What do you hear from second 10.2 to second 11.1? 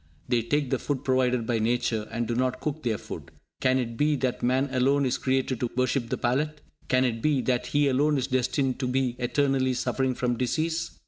disease?